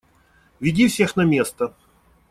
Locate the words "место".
1.25-1.75